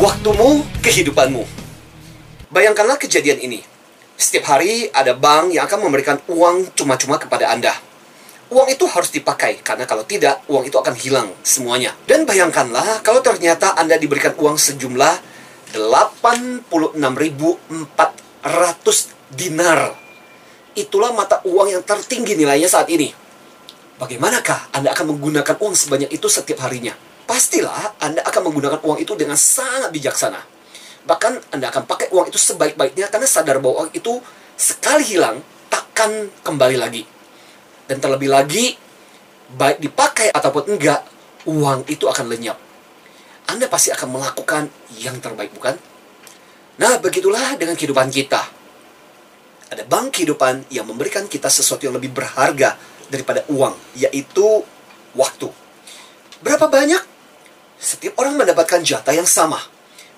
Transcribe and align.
Waktumu, 0.00 0.64
kehidupanmu. 0.80 1.44
Bayangkanlah 2.48 2.96
kejadian 2.96 3.36
ini. 3.36 3.60
Setiap 4.16 4.48
hari 4.48 4.88
ada 4.96 5.12
bank 5.12 5.52
yang 5.52 5.68
akan 5.68 5.76
memberikan 5.84 6.16
uang 6.24 6.72
cuma-cuma 6.72 7.20
kepada 7.20 7.52
Anda. 7.52 7.76
Uang 8.48 8.72
itu 8.72 8.88
harus 8.88 9.12
dipakai, 9.12 9.60
karena 9.60 9.84
kalau 9.84 10.08
tidak, 10.08 10.40
uang 10.48 10.64
itu 10.64 10.80
akan 10.80 10.96
hilang 10.96 11.28
semuanya. 11.44 11.92
Dan 12.08 12.24
bayangkanlah 12.24 13.04
kalau 13.04 13.20
ternyata 13.20 13.76
Anda 13.76 14.00
diberikan 14.00 14.32
uang 14.40 14.56
sejumlah 14.56 15.20
86.400 15.76 17.60
dinar. 19.36 20.00
Itulah 20.80 21.12
mata 21.12 21.44
uang 21.44 21.76
yang 21.76 21.84
tertinggi 21.84 22.40
nilainya 22.40 22.72
saat 22.72 22.88
ini. 22.88 23.12
Bagaimanakah 24.00 24.72
Anda 24.72 24.96
akan 24.96 25.12
menggunakan 25.12 25.60
uang 25.60 25.76
sebanyak 25.76 26.08
itu 26.08 26.24
setiap 26.32 26.64
harinya? 26.64 27.09
Pastilah 27.30 27.94
Anda 28.02 28.26
akan 28.26 28.50
menggunakan 28.50 28.82
uang 28.82 28.98
itu 28.98 29.14
dengan 29.14 29.38
sangat 29.38 29.94
bijaksana. 29.94 30.42
Bahkan 31.06 31.54
Anda 31.54 31.70
akan 31.70 31.86
pakai 31.86 32.10
uang 32.10 32.26
itu 32.26 32.42
sebaik-baiknya 32.42 33.06
karena 33.06 33.22
sadar 33.30 33.62
bahwa 33.62 33.86
uang 33.86 33.94
itu 33.94 34.18
sekali 34.58 35.06
hilang 35.06 35.38
takkan 35.70 36.26
kembali 36.42 36.74
lagi. 36.74 37.06
Dan 37.86 38.02
terlebih 38.02 38.34
lagi, 38.34 38.74
baik 39.54 39.78
dipakai 39.78 40.34
ataupun 40.34 40.74
enggak, 40.74 41.06
uang 41.46 41.86
itu 41.86 42.10
akan 42.10 42.34
lenyap. 42.34 42.58
Anda 43.46 43.70
pasti 43.70 43.94
akan 43.94 44.10
melakukan 44.10 44.66
yang 44.98 45.22
terbaik, 45.22 45.54
bukan? 45.54 45.78
Nah, 46.82 46.98
begitulah 46.98 47.54
dengan 47.54 47.78
kehidupan 47.78 48.10
kita. 48.10 48.42
Ada 49.70 49.86
bank 49.86 50.18
kehidupan 50.18 50.66
yang 50.74 50.82
memberikan 50.82 51.30
kita 51.30 51.46
sesuatu 51.46 51.86
yang 51.86 51.94
lebih 51.94 52.10
berharga 52.10 52.74
daripada 53.06 53.46
uang, 53.46 53.78
yaitu 53.94 54.66
waktu. 55.14 55.46
Berapa 56.42 56.66
banyak? 56.66 57.09
Setiap 57.80 58.20
orang 58.20 58.36
mendapatkan 58.36 58.84
jatah 58.84 59.16
yang 59.16 59.24
sama. 59.24 59.56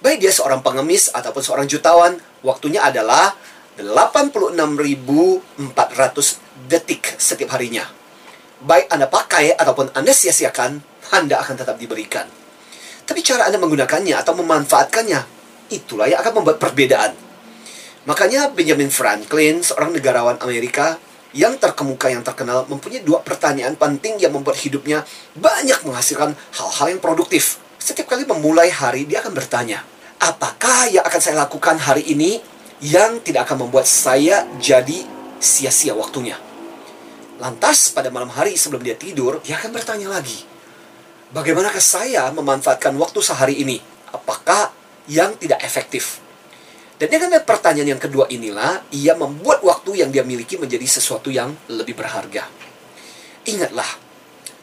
Baik 0.03 0.19
dia 0.19 0.35
seorang 0.35 0.67
pengemis 0.67 1.15
ataupun 1.15 1.47
seorang 1.47 1.71
jutawan, 1.71 2.19
waktunya 2.43 2.83
adalah 2.83 3.39
86.400 3.79 5.71
detik 6.67 7.15
setiap 7.23 7.55
harinya. 7.55 7.87
Baik 8.67 8.91
Anda 8.91 9.07
pakai 9.07 9.55
ataupun 9.55 9.95
Anda 9.95 10.11
sia-siakan, 10.11 10.83
Anda 11.15 11.39
akan 11.39 11.55
tetap 11.55 11.79
diberikan. 11.79 12.27
Tapi 13.07 13.23
cara 13.23 13.47
Anda 13.47 13.63
menggunakannya 13.63 14.19
atau 14.19 14.35
memanfaatkannya, 14.43 15.21
itulah 15.71 16.11
yang 16.11 16.19
akan 16.19 16.43
membuat 16.43 16.59
perbedaan. 16.59 17.15
Makanya 18.11 18.51
Benjamin 18.51 18.91
Franklin, 18.91 19.63
seorang 19.63 19.95
negarawan 19.95 20.35
Amerika 20.43 20.99
yang 21.33 21.57
terkemuka 21.57 22.13
yang 22.13 22.21
terkenal, 22.25 22.69
mempunyai 22.69 23.01
dua 23.01 23.25
pertanyaan 23.25 23.77
penting 23.77 24.21
yang 24.21 24.33
membuat 24.33 24.61
hidupnya 24.61 25.05
banyak 25.37 25.81
menghasilkan 25.85 26.37
hal-hal 26.37 26.87
yang 26.93 27.01
produktif. 27.01 27.61
Setiap 27.81 28.15
kali 28.15 28.29
memulai 28.29 28.71
hari, 28.71 29.09
dia 29.09 29.25
akan 29.25 29.35
bertanya, 29.35 29.83
apakah 30.23 30.87
yang 30.93 31.03
akan 31.03 31.21
saya 31.21 31.43
lakukan 31.43 31.81
hari 31.83 32.07
ini 32.07 32.39
yang 32.79 33.19
tidak 33.27 33.51
akan 33.51 33.67
membuat 33.67 33.91
saya 33.91 34.47
jadi 34.63 35.03
sia-sia 35.43 35.99
waktunya. 35.99 36.39
Lantas 37.43 37.91
pada 37.91 38.07
malam 38.15 38.31
hari 38.31 38.55
sebelum 38.55 38.87
dia 38.87 38.95
tidur, 38.95 39.43
dia 39.43 39.59
akan 39.59 39.75
bertanya 39.75 40.07
lagi, 40.07 40.47
bagaimanakah 41.35 41.83
saya 41.83 42.31
memanfaatkan 42.31 42.95
waktu 42.95 43.19
sehari 43.19 43.59
ini? 43.59 43.83
Apakah 44.15 44.71
yang 45.11 45.35
tidak 45.43 45.59
efektif? 45.67 46.22
Dan 47.03 47.11
dengan 47.11 47.35
pertanyaan 47.43 47.99
yang 47.99 48.03
kedua 48.03 48.31
inilah, 48.31 48.87
ia 48.95 49.19
membuat 49.19 49.59
waktu 49.67 50.07
yang 50.07 50.15
dia 50.15 50.23
miliki 50.23 50.55
menjadi 50.55 50.87
sesuatu 50.87 51.35
yang 51.35 51.51
lebih 51.67 51.99
berharga. 51.99 52.47
Ingatlah, 53.43 53.91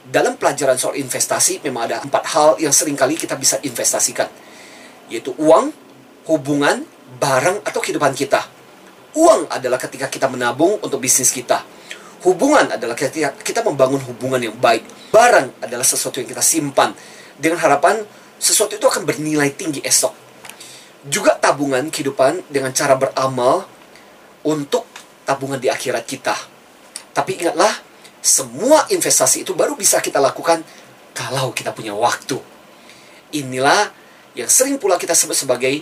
dalam 0.07 0.39
pelajaran 0.39 0.79
soal 0.79 0.95
investasi 1.03 1.59
memang 1.67 1.91
ada 1.91 1.99
empat 1.99 2.23
hal 2.31 2.55
yang 2.63 2.71
sering 2.71 2.95
kali 2.95 3.19
kita 3.19 3.35
bisa 3.35 3.59
investasikan. 3.59 4.31
Yaitu 5.11 5.35
uang, 5.35 5.75
hubungan, 6.31 6.87
barang, 7.19 7.59
atau 7.67 7.83
kehidupan 7.83 8.15
kita. 8.15 8.47
Uang 9.19 9.51
adalah 9.51 9.75
ketika 9.75 10.07
kita 10.07 10.31
menabung 10.31 10.79
untuk 10.79 11.03
bisnis 11.03 11.35
kita. 11.35 11.59
Hubungan 12.23 12.71
adalah 12.71 12.95
ketika 12.95 13.35
kita 13.35 13.67
membangun 13.67 13.99
hubungan 14.07 14.39
yang 14.39 14.55
baik. 14.55 14.87
Barang 15.11 15.59
adalah 15.59 15.83
sesuatu 15.83 16.23
yang 16.23 16.31
kita 16.31 16.39
simpan. 16.39 16.95
Dengan 17.35 17.59
harapan 17.59 17.99
sesuatu 18.39 18.79
itu 18.79 18.87
akan 18.87 19.03
bernilai 19.03 19.51
tinggi 19.51 19.83
esok 19.83 20.28
juga 21.07 21.37
tabungan 21.39 21.87
kehidupan 21.87 22.51
dengan 22.51 22.75
cara 22.75 22.99
beramal 22.99 23.63
untuk 24.43 24.83
tabungan 25.23 25.61
di 25.61 25.71
akhirat 25.71 26.03
kita. 26.03 26.35
Tapi 27.15 27.39
ingatlah, 27.39 27.71
semua 28.19 28.83
investasi 28.91 29.47
itu 29.47 29.55
baru 29.55 29.79
bisa 29.79 30.03
kita 30.03 30.19
lakukan 30.19 30.59
kalau 31.15 31.55
kita 31.55 31.71
punya 31.71 31.95
waktu. 31.95 32.35
Inilah 33.31 33.91
yang 34.35 34.49
sering 34.51 34.75
pula 34.81 34.99
kita 34.99 35.15
sebut 35.15 35.37
sebagai 35.37 35.79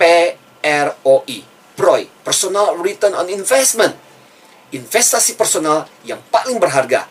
PROI, 0.00 1.38
PROI, 1.76 2.02
Personal 2.24 2.80
Return 2.80 3.12
on 3.16 3.28
Investment. 3.28 3.92
Investasi 4.72 5.38
personal 5.38 5.86
yang 6.02 6.18
paling 6.28 6.58
berharga. 6.58 7.06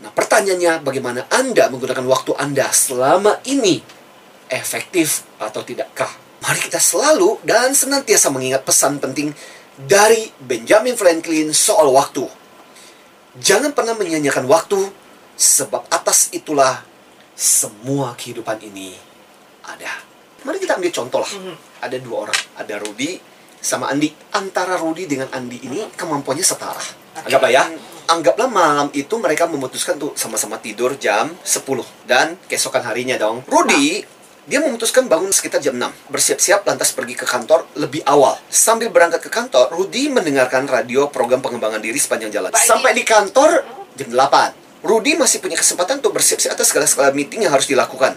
Nah, 0.00 0.12
pertanyaannya 0.12 0.84
bagaimana 0.84 1.28
Anda 1.28 1.68
menggunakan 1.72 2.04
waktu 2.04 2.32
Anda 2.36 2.68
selama 2.72 3.40
ini? 3.48 3.80
Efektif 4.46 5.26
atau 5.40 5.60
tidakkah? 5.64 6.25
Mari 6.46 6.62
kita 6.62 6.78
selalu 6.78 7.42
dan 7.42 7.74
senantiasa 7.74 8.30
mengingat 8.30 8.62
pesan 8.62 9.02
penting 9.02 9.34
dari 9.74 10.30
Benjamin 10.38 10.94
Franklin 10.94 11.50
soal 11.50 11.90
waktu. 11.90 12.22
Jangan 13.42 13.74
pernah 13.74 13.98
menyanyiakan 13.98 14.46
waktu, 14.46 14.78
sebab 15.34 15.90
atas 15.90 16.30
itulah 16.30 16.86
semua 17.34 18.14
kehidupan 18.14 18.62
ini 18.62 18.94
ada. 19.66 19.90
Mari 20.46 20.62
kita 20.62 20.78
ambil 20.78 20.94
contoh 20.94 21.18
lah. 21.26 21.32
Ada 21.82 21.98
dua 21.98 22.30
orang, 22.30 22.40
ada 22.54 22.78
Rudy 22.78 23.18
sama 23.58 23.90
Andi. 23.90 24.14
Antara 24.30 24.78
Rudy 24.78 25.10
dengan 25.10 25.26
Andi 25.34 25.66
ini 25.66 25.82
kemampuannya 25.98 26.46
setara. 26.46 26.78
Anggaplah 27.26 27.50
ya, 27.50 27.66
anggaplah 28.06 28.46
malam 28.46 28.94
itu 28.94 29.18
mereka 29.18 29.50
memutuskan 29.50 29.98
tuh 29.98 30.14
sama-sama 30.14 30.62
tidur 30.62 30.94
jam 30.94 31.34
10 31.42 32.06
dan 32.06 32.38
keesokan 32.46 32.86
harinya 32.86 33.18
dong. 33.18 33.42
Rudy 33.50 34.14
dia 34.46 34.62
memutuskan 34.62 35.10
bangun 35.10 35.34
sekitar 35.34 35.58
jam 35.58 35.74
6. 35.74 35.90
Bersiap-siap 36.06 36.62
lantas 36.62 36.94
pergi 36.94 37.18
ke 37.18 37.26
kantor 37.26 37.66
lebih 37.74 38.06
awal. 38.06 38.38
Sambil 38.46 38.94
berangkat 38.94 39.18
ke 39.18 39.30
kantor, 39.30 39.74
Rudy 39.74 40.06
mendengarkan 40.06 40.70
radio 40.70 41.10
program 41.10 41.42
pengembangan 41.42 41.82
diri 41.82 41.98
sepanjang 41.98 42.30
jalan. 42.30 42.54
Sampai 42.54 42.94
di 42.94 43.02
kantor 43.02 43.66
jam 43.98 44.08
8. 44.14 44.86
Rudy 44.86 45.18
masih 45.18 45.42
punya 45.42 45.58
kesempatan 45.58 45.98
untuk 45.98 46.14
bersiap-siap 46.14 46.54
atas 46.54 46.70
segala-segala 46.70 47.10
meeting 47.10 47.42
yang 47.42 47.50
harus 47.50 47.66
dilakukan. 47.66 48.14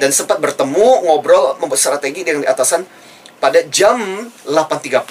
Dan 0.00 0.10
sempat 0.16 0.40
bertemu, 0.40 1.04
ngobrol, 1.04 1.60
membuat 1.60 1.78
strategi 1.78 2.24
dengan 2.24 2.48
atasan 2.48 2.88
pada 3.36 3.60
jam 3.68 4.00
8.30 4.48 5.04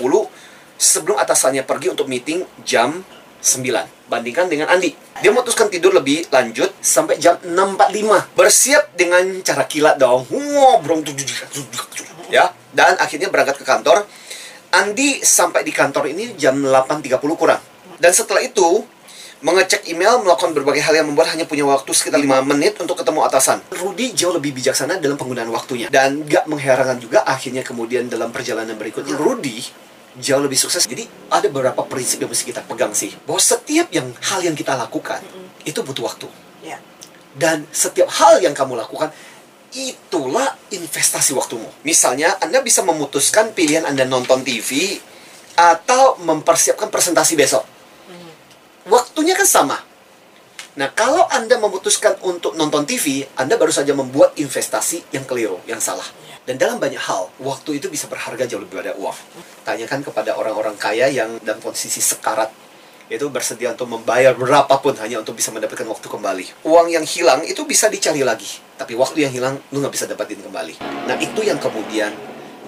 sebelum 0.76 1.16
atasannya 1.16 1.62
pergi 1.62 1.94
untuk 1.94 2.10
meeting 2.10 2.42
jam 2.66 3.06
9. 3.42 4.10
Bandingkan 4.10 4.46
dengan 4.46 4.70
Andi. 4.70 4.94
Dia 5.22 5.32
memutuskan 5.34 5.72
tidur 5.72 5.96
lebih 5.96 6.30
lanjut 6.30 6.74
sampai 6.78 7.18
jam 7.18 7.40
6.45. 7.42 8.38
Bersiap 8.38 8.94
dengan 8.94 9.24
cara 9.42 9.64
kilat 9.66 9.96
dong. 9.98 10.30
Ngobrol. 10.30 11.02
Ya. 12.30 12.54
Dan 12.76 13.00
akhirnya 13.00 13.32
berangkat 13.32 13.62
ke 13.62 13.66
kantor. 13.66 14.04
Andi 14.76 15.24
sampai 15.24 15.64
di 15.64 15.72
kantor 15.72 16.12
ini 16.12 16.36
jam 16.36 16.60
8.30 16.60 17.16
kurang. 17.40 17.62
Dan 17.96 18.12
setelah 18.12 18.44
itu, 18.44 18.84
mengecek 19.40 19.88
email, 19.88 20.20
melakukan 20.20 20.52
berbagai 20.52 20.84
hal 20.84 21.00
yang 21.00 21.08
membuat 21.08 21.32
hanya 21.32 21.48
punya 21.48 21.64
waktu 21.64 21.88
sekitar 21.96 22.20
5 22.20 22.44
menit 22.44 22.76
untuk 22.84 23.00
ketemu 23.00 23.24
atasan. 23.24 23.64
Rudy 23.72 24.12
jauh 24.12 24.36
lebih 24.36 24.52
bijaksana 24.52 25.00
dalam 25.00 25.16
penggunaan 25.16 25.48
waktunya. 25.48 25.88
Dan 25.88 26.28
gak 26.28 26.52
mengherankan 26.52 27.00
juga 27.00 27.24
akhirnya 27.24 27.64
kemudian 27.64 28.12
dalam 28.12 28.36
perjalanan 28.36 28.76
berikutnya, 28.76 29.16
Rudy 29.16 29.85
jauh 30.20 30.44
lebih 30.44 30.60
sukses. 30.60 30.88
Jadi 30.88 31.08
ada 31.32 31.48
beberapa 31.52 31.84
prinsip 31.84 32.24
yang 32.24 32.32
mesti 32.32 32.46
kita 32.48 32.62
pegang 32.64 32.96
sih. 32.96 33.12
Bahwa 33.28 33.42
setiap 33.42 33.92
yang 33.92 34.12
hal 34.32 34.40
yang 34.44 34.56
kita 34.56 34.76
lakukan, 34.76 35.20
itu 35.68 35.80
butuh 35.84 36.04
waktu. 36.08 36.28
Ya. 36.64 36.80
Dan 37.36 37.68
setiap 37.72 38.08
hal 38.08 38.40
yang 38.40 38.56
kamu 38.56 38.80
lakukan, 38.80 39.12
itulah 39.76 40.56
investasi 40.72 41.36
waktumu. 41.36 41.68
Misalnya, 41.84 42.40
Anda 42.40 42.64
bisa 42.64 42.80
memutuskan 42.82 43.52
pilihan 43.52 43.84
Anda 43.84 44.08
nonton 44.08 44.42
TV 44.48 45.00
atau 45.56 46.20
mempersiapkan 46.24 46.88
presentasi 46.88 47.36
besok. 47.36 47.64
Waktunya 48.86 49.34
kan 49.34 49.50
sama. 49.50 49.78
Nah, 50.76 50.92
kalau 50.92 51.26
Anda 51.32 51.58
memutuskan 51.58 52.20
untuk 52.22 52.54
nonton 52.60 52.84
TV, 52.84 53.26
Anda 53.40 53.56
baru 53.56 53.72
saja 53.72 53.96
membuat 53.96 54.36
investasi 54.36 55.16
yang 55.16 55.24
keliru, 55.24 55.58
yang 55.66 55.80
salah. 55.80 56.06
Dan 56.46 56.62
dalam 56.62 56.78
banyak 56.78 57.02
hal, 57.02 57.34
waktu 57.42 57.82
itu 57.82 57.90
bisa 57.90 58.06
berharga 58.06 58.46
jauh 58.46 58.62
lebih 58.62 58.78
daripada 58.78 59.02
uang. 59.02 59.18
Tanyakan 59.66 60.06
kepada 60.06 60.38
orang-orang 60.38 60.78
kaya 60.78 61.10
yang 61.10 61.42
dalam 61.42 61.58
posisi 61.58 61.98
sekarat, 61.98 62.54
yaitu 63.10 63.26
bersedia 63.34 63.74
untuk 63.74 63.90
membayar 63.90 64.38
berapapun 64.38 64.94
hanya 65.02 65.26
untuk 65.26 65.34
bisa 65.34 65.50
mendapatkan 65.50 65.90
waktu 65.90 66.06
kembali. 66.06 66.46
Uang 66.70 66.94
yang 66.94 67.02
hilang 67.02 67.42
itu 67.50 67.66
bisa 67.66 67.90
dicari 67.90 68.22
lagi, 68.22 68.62
tapi 68.78 68.94
waktu 68.94 69.26
yang 69.26 69.34
hilang 69.34 69.58
lu 69.74 69.82
nggak 69.82 69.94
bisa 69.98 70.06
dapatin 70.06 70.38
kembali. 70.38 70.78
Nah 71.10 71.18
itu 71.18 71.42
yang 71.42 71.58
kemudian 71.58 72.14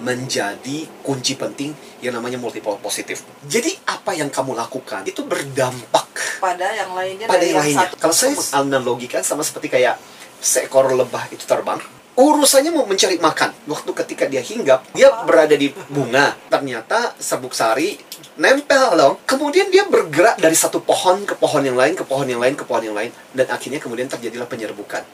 menjadi 0.02 0.86
kunci 1.02 1.34
penting 1.34 1.74
yang 2.02 2.14
namanya 2.14 2.38
multiple 2.38 2.78
positif. 2.78 3.22
Jadi 3.46 3.74
apa 3.86 4.14
yang 4.14 4.30
kamu 4.30 4.54
lakukan 4.54 5.06
itu 5.06 5.26
berdampak 5.26 6.06
Pada 6.38 6.70
yang 6.70 6.94
lainnya 6.94 7.26
pada 7.26 7.42
yang 7.42 7.58
yang 7.58 7.62
lainnya. 7.66 7.90
satu 7.90 7.94
Kalau 7.98 8.14
saya 8.14 8.34
analogikan 8.54 9.26
sama 9.26 9.42
seperti 9.42 9.70
kayak 9.70 9.98
seekor 10.38 10.86
lebah 10.94 11.26
itu 11.34 11.42
terbang, 11.42 11.82
urusannya 12.18 12.74
mau 12.74 12.82
mencari 12.82 13.22
makan. 13.22 13.54
Waktu 13.70 13.90
ketika 14.02 14.26
dia 14.26 14.42
hinggap, 14.42 14.90
dia 14.90 15.06
berada 15.22 15.54
di 15.54 15.70
bunga. 15.86 16.34
Ternyata 16.50 17.14
sabuk 17.22 17.54
sari 17.54 17.94
nempel 18.34 18.98
dong. 18.98 19.14
Kemudian 19.22 19.70
dia 19.70 19.86
bergerak 19.86 20.42
dari 20.42 20.58
satu 20.58 20.82
pohon 20.82 21.22
ke 21.22 21.38
pohon 21.38 21.62
yang 21.62 21.78
lain, 21.78 21.94
ke 21.94 22.02
pohon 22.02 22.26
yang 22.26 22.42
lain, 22.42 22.58
ke 22.58 22.66
pohon 22.66 22.82
yang 22.82 22.98
lain. 22.98 23.14
Dan 23.30 23.46
akhirnya 23.46 23.78
kemudian 23.78 24.10
terjadilah 24.10 24.50
penyerbukan. 24.50 25.06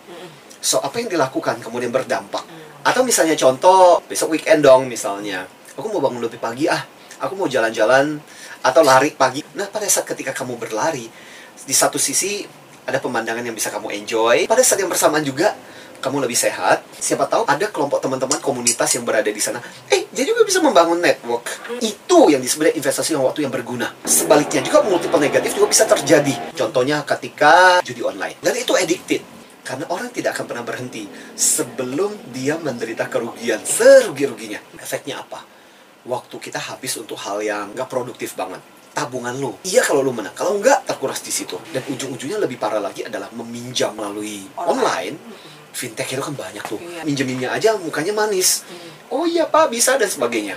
So, 0.65 0.81
apa 0.81 0.97
yang 0.97 1.13
dilakukan 1.13 1.61
kemudian 1.61 1.93
berdampak. 1.93 2.41
Atau 2.81 3.05
misalnya 3.05 3.37
contoh, 3.37 4.01
besok 4.09 4.33
weekend 4.33 4.65
dong 4.65 4.89
misalnya. 4.89 5.45
Aku 5.77 5.93
mau 5.93 6.01
bangun 6.01 6.25
lebih 6.25 6.41
pagi 6.41 6.73
ah. 6.73 6.81
Aku 7.21 7.37
mau 7.37 7.45
jalan-jalan 7.45 8.17
atau 8.65 8.81
lari 8.81 9.13
pagi. 9.13 9.45
Nah, 9.61 9.69
pada 9.69 9.85
saat 9.85 10.09
ketika 10.09 10.33
kamu 10.33 10.57
berlari, 10.57 11.05
di 11.65 11.75
satu 11.77 12.01
sisi 12.01 12.45
ada 12.85 13.01
pemandangan 13.01 13.45
yang 13.45 13.57
bisa 13.57 13.69
kamu 13.69 13.93
enjoy. 13.93 14.49
Pada 14.49 14.61
saat 14.65 14.81
yang 14.81 14.89
bersamaan 14.93 15.25
juga, 15.25 15.53
kamu 16.05 16.29
lebih 16.29 16.37
sehat. 16.37 16.85
Siapa 17.01 17.25
tahu 17.25 17.49
ada 17.49 17.65
kelompok 17.73 18.05
teman-teman 18.05 18.37
komunitas 18.45 18.93
yang 18.93 19.09
berada 19.09 19.33
di 19.33 19.41
sana. 19.41 19.65
Eh, 19.89 20.05
dia 20.13 20.29
juga 20.29 20.45
bisa 20.45 20.61
membangun 20.61 21.01
network. 21.01 21.49
Itu 21.81 22.29
yang 22.29 22.45
disebut 22.45 22.77
investasi 22.77 23.17
yang 23.17 23.25
waktu 23.25 23.49
yang 23.49 23.53
berguna. 23.53 23.89
Sebaliknya 24.05 24.61
juga 24.61 24.85
multiple 24.85 25.17
negatif 25.17 25.57
juga 25.57 25.73
bisa 25.73 25.89
terjadi. 25.89 26.53
Contohnya 26.53 27.01
ketika 27.09 27.81
judi 27.81 28.05
online. 28.05 28.37
Dan 28.45 28.53
itu 28.53 28.77
addicted. 28.77 29.25
Karena 29.65 29.89
orang 29.89 30.13
tidak 30.13 30.37
akan 30.37 30.45
pernah 30.45 30.61
berhenti 30.61 31.09
sebelum 31.33 32.13
dia 32.37 32.61
menderita 32.61 33.09
kerugian 33.09 33.65
serugi-ruginya. 33.65 34.61
Efeknya 34.77 35.25
apa? 35.25 35.41
Waktu 36.05 36.37
kita 36.37 36.61
habis 36.61 37.01
untuk 37.01 37.17
hal 37.17 37.41
yang 37.41 37.73
gak 37.73 37.89
produktif 37.89 38.37
banget 38.37 38.61
tabungan 38.95 39.35
lo. 39.35 39.59
Iya 39.67 39.83
kalau 39.83 40.07
lo 40.07 40.15
menang, 40.15 40.33
kalau 40.39 40.63
enggak 40.63 40.87
terkuras 40.87 41.19
di 41.21 41.35
situ. 41.35 41.59
Dan 41.75 41.83
ujung-ujungnya 41.91 42.39
lebih 42.39 42.57
parah 42.63 42.79
lagi 42.79 43.03
adalah 43.03 43.27
meminjam 43.35 43.91
melalui 43.91 44.47
online. 44.55 45.19
Fintech 45.75 46.07
itu 46.09 46.23
kan 46.23 46.33
banyak 46.33 46.63
tuh. 46.63 46.79
Iya. 46.79 47.03
Minjeminnya 47.03 47.51
aja 47.51 47.75
mukanya 47.75 48.15
manis. 48.15 48.63
Oh 49.11 49.27
iya 49.27 49.45
pak 49.45 49.69
bisa 49.69 49.99
dan 49.99 50.07
sebagainya. 50.07 50.55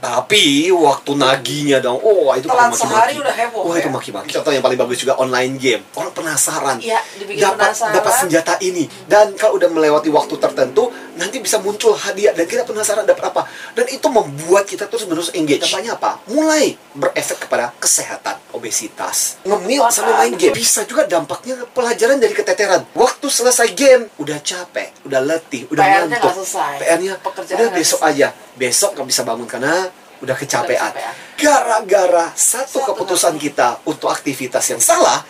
Tapi 0.00 0.68
waktu 0.68 1.16
naginya 1.16 1.80
dong, 1.80 1.96
oh 1.96 2.28
itu 2.36 2.44
Telat 2.44 2.68
maki-maki. 2.68 2.92
sehari 2.92 3.14
udah 3.16 3.34
heboh, 3.40 3.62
Wah 3.64 3.76
itu 3.80 3.88
ya. 3.88 3.92
maki-maki. 3.96 4.30
Contoh 4.36 4.52
yang 4.52 4.60
paling 4.60 4.76
bagus 4.76 5.00
juga 5.00 5.16
online 5.16 5.56
game. 5.56 5.80
Orang 5.96 6.12
penasaran. 6.12 6.76
Dibikin 6.76 7.40
dapat 7.40 7.72
penasaran. 7.72 7.94
dapat 7.96 8.12
senjata 8.20 8.54
ini. 8.60 8.84
Dan 9.08 9.32
kalau 9.32 9.56
udah 9.56 9.72
melewati 9.72 10.12
waktu 10.12 10.36
tertentu, 10.36 10.92
nanti 11.34 11.50
bisa 11.50 11.58
muncul 11.58 11.98
hadiah 11.98 12.30
dan 12.30 12.46
kita 12.46 12.62
penasaran 12.62 13.02
dapat 13.02 13.34
apa. 13.34 13.42
Dan 13.74 13.90
itu 13.90 14.06
membuat 14.06 14.70
kita 14.70 14.86
terus 14.86 15.02
menerus 15.10 15.34
engage. 15.34 15.66
Dampaknya 15.66 15.98
apa? 15.98 16.22
Mulai 16.30 16.78
berefek 16.94 17.42
kepada 17.42 17.74
kesehatan, 17.82 18.38
obesitas, 18.54 19.42
ngemil 19.42 19.90
sambil 19.90 20.14
main 20.14 20.38
game. 20.38 20.54
Bisa 20.54 20.86
juga 20.86 21.10
dampaknya 21.10 21.58
pelajaran 21.74 22.22
dari 22.22 22.30
keteteran. 22.30 22.86
Waktu 22.94 23.26
selesai 23.26 23.74
game, 23.74 24.06
udah 24.22 24.38
capek, 24.38 24.94
udah 25.02 25.20
letih, 25.26 25.66
udah 25.74 25.82
PR-nya 25.82 26.22
ngantuk. 26.22 26.30
selesai. 26.38 26.72
PR-nya 26.78 27.12
Pekerjaan 27.18 27.58
udah 27.58 27.68
besok 27.74 28.00
aja. 28.06 28.30
Besok 28.54 28.94
nggak 28.94 29.08
bisa 29.10 29.22
bangun 29.26 29.48
karena 29.50 29.90
udah 30.22 30.36
kecapean. 30.38 30.94
kecapean. 30.94 31.14
Gara-gara 31.34 32.30
satu 32.38 32.78
Satu 32.78 32.94
keputusan 32.94 33.34
kita 33.42 33.82
untuk 33.90 34.06
aktivitas 34.06 34.70
yang 34.70 34.78
salah, 34.78 35.26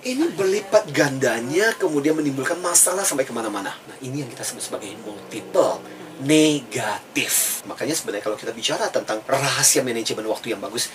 ini 0.00 0.32
berlipat 0.32 0.88
gandanya 0.96 1.76
kemudian 1.76 2.16
menimbulkan 2.16 2.56
masalah 2.60 3.04
sampai 3.04 3.28
ke 3.28 3.32
mana-mana. 3.36 3.76
Nah 3.84 3.96
ini 4.00 4.24
yang 4.24 4.30
kita 4.32 4.40
sebut 4.40 4.64
sebagai 4.64 4.88
multiple 5.04 5.80
negatif. 6.20 7.64
Makanya 7.64 7.96
sebenarnya 7.96 8.24
kalau 8.24 8.36
kita 8.36 8.52
bicara 8.52 8.92
tentang 8.92 9.24
rahasia 9.24 9.80
manajemen 9.80 10.28
waktu 10.28 10.52
yang 10.52 10.60
bagus, 10.60 10.92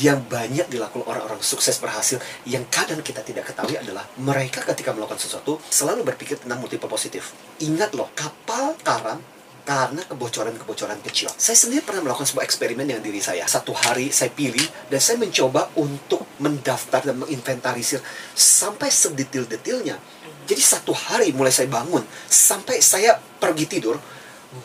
yang 0.00 0.20
banyak 0.28 0.68
dilakukan 0.68 1.08
orang-orang 1.08 1.40
sukses 1.40 1.80
berhasil, 1.80 2.20
yang 2.44 2.68
kadang 2.68 3.00
kita 3.00 3.24
tidak 3.24 3.48
ketahui 3.48 3.80
adalah 3.80 4.04
mereka 4.20 4.60
ketika 4.64 4.92
melakukan 4.92 5.20
sesuatu 5.20 5.56
selalu 5.72 6.04
berpikir 6.04 6.36
tentang 6.40 6.60
multiple 6.60 6.88
positif. 6.88 7.32
Ingat 7.64 7.96
loh, 7.96 8.12
kapal 8.12 8.76
karam 8.84 9.20
karena 9.68 10.00
kebocoran-kebocoran 10.08 10.96
kecil. 11.04 11.28
Saya 11.36 11.52
sendiri 11.52 11.84
pernah 11.84 12.08
melakukan 12.08 12.24
sebuah 12.24 12.48
eksperimen 12.48 12.88
dengan 12.88 13.04
diri 13.04 13.20
saya. 13.20 13.44
Satu 13.44 13.76
hari 13.76 14.08
saya 14.08 14.32
pilih 14.32 14.64
dan 14.88 14.96
saya 14.96 15.20
mencoba 15.20 15.68
untuk 15.76 16.24
mendaftar 16.40 17.04
dan 17.04 17.20
menginventarisir 17.20 18.00
sampai 18.32 18.88
sedetil-detilnya. 18.88 20.00
Jadi 20.48 20.62
satu 20.64 20.96
hari 20.96 21.36
mulai 21.36 21.52
saya 21.52 21.68
bangun 21.68 22.00
sampai 22.32 22.80
saya 22.80 23.20
pergi 23.20 23.68
tidur, 23.68 24.00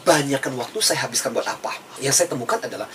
banyakkan 0.07 0.55
waktu 0.55 0.79
saya 0.79 1.03
habiskan 1.03 1.35
buat 1.35 1.51
apa? 1.51 1.75
Yang 2.00 2.23
saya 2.23 2.27
temukan 2.31 2.63
adalah 2.63 2.88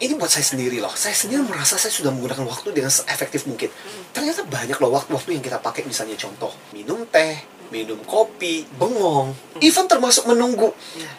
ini 0.00 0.16
buat 0.16 0.32
saya 0.32 0.48
sendiri 0.48 0.80
loh. 0.80 0.96
Saya 0.96 1.12
sendiri 1.12 1.44
merasa 1.44 1.76
saya 1.76 1.92
sudah 1.92 2.16
menggunakan 2.16 2.48
waktu 2.48 2.72
dengan 2.72 2.88
seefektif 2.88 3.44
mungkin. 3.44 3.68
Ternyata 4.16 4.40
banyak 4.48 4.80
loh 4.80 4.88
waktu-waktu 4.88 5.36
yang 5.36 5.44
kita 5.44 5.60
pakai 5.60 5.84
misalnya 5.84 6.16
contoh 6.16 6.56
minum 6.72 7.04
teh, 7.12 7.55
minum 7.70 7.98
kopi, 8.04 8.66
bengong, 8.78 9.34
even 9.62 9.86
termasuk 9.86 10.26
menunggu. 10.28 10.72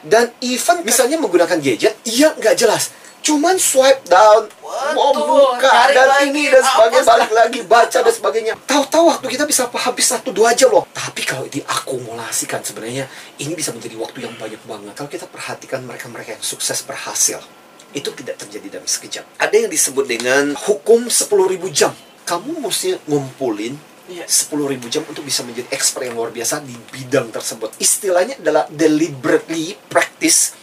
Dan 0.04 0.32
even 0.40 0.84
misalnya 0.84 1.20
menggunakan 1.20 1.60
gadget 1.60 1.96
yang 2.06 2.36
nggak 2.38 2.56
jelas. 2.56 2.92
Cuman 3.28 3.60
swipe 3.60 4.08
down, 4.08 4.48
mau 4.96 5.12
buka 5.12 5.68
cari 5.68 5.92
dan 5.92 6.08
lagi, 6.08 6.32
ini 6.32 6.48
dan 6.48 6.64
sebagainya, 6.64 7.04
balik 7.04 7.32
lagi 7.36 7.60
baca 7.68 7.98
dan 8.00 8.14
sebagainya. 8.14 8.54
Tahu-tahu 8.64 9.04
waktu 9.12 9.28
kita 9.28 9.44
bisa 9.44 9.68
habis 9.68 10.06
satu 10.08 10.32
dua 10.32 10.56
jam 10.56 10.72
loh. 10.72 10.88
Tapi 10.96 11.28
kalau 11.28 11.44
diakumulasikan 11.52 12.64
sebenarnya 12.64 13.04
ini 13.44 13.52
bisa 13.52 13.76
menjadi 13.76 14.00
waktu 14.00 14.24
yang 14.24 14.36
banyak 14.40 14.62
banget. 14.64 14.94
Kalau 14.96 15.10
kita 15.12 15.26
perhatikan 15.28 15.84
mereka-mereka 15.84 16.40
yang 16.40 16.44
sukses 16.46 16.80
berhasil, 16.88 17.44
itu 17.92 18.10
tidak 18.16 18.40
terjadi 18.40 18.80
dalam 18.80 18.88
sekejap. 18.88 19.28
Ada 19.44 19.56
yang 19.66 19.70
disebut 19.76 20.06
dengan 20.08 20.56
hukum 20.56 21.12
10.000 21.12 21.68
jam. 21.76 21.92
Kamu 22.24 22.64
mesti 22.64 22.96
ngumpulin 23.12 23.76
Iya. 24.08 24.24
10.000 24.24 24.88
jam 24.88 25.04
untuk 25.04 25.24
bisa 25.28 25.44
menjadi 25.44 25.68
expert 25.76 26.08
yang 26.08 26.16
luar 26.16 26.32
biasa 26.32 26.64
di 26.64 26.76
bidang 26.92 27.28
tersebut. 27.32 27.76
Istilahnya 27.78 28.40
adalah 28.40 28.64
deliberately 28.72 29.76
practice. 29.92 30.56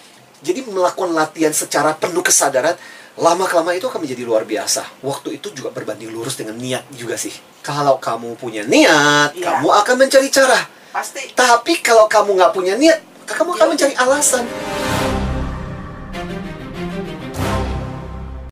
Jadi 0.45 0.65
melakukan 0.69 1.13
latihan 1.13 1.53
secara 1.53 1.97
penuh 1.97 2.25
kesadaran 2.25 2.77
lama 3.15 3.47
kelama 3.47 3.71
itu 3.77 3.87
akan 3.87 4.03
menjadi 4.03 4.27
luar 4.27 4.43
biasa. 4.43 5.05
Waktu 5.07 5.39
itu 5.39 5.55
juga 5.55 5.71
berbanding 5.71 6.11
lurus 6.11 6.35
dengan 6.35 6.59
niat 6.59 6.83
juga 6.93 7.15
sih. 7.15 7.33
Kalau 7.63 7.97
kamu 8.03 8.35
punya 8.35 8.67
niat, 8.67 9.39
Iya. 9.39 9.61
kamu 9.61 9.69
akan 9.71 9.95
mencari 10.05 10.29
cara. 10.29 10.59
Pasti. 10.91 11.33
Tapi 11.33 11.79
kalau 11.81 12.11
kamu 12.11 12.35
nggak 12.35 12.53
punya 12.53 12.75
niat, 12.75 13.01
kamu 13.25 13.55
akan 13.55 13.67
Ya 13.67 13.71
mencari 13.71 13.95
alasan. 13.97 14.45